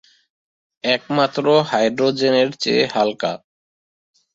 একমাত্র 0.83 1.43
হাইড্রোজেন 1.69 2.33
এর 2.41 2.49
চেয়ে 2.61 2.83
হালকা। 2.93 3.31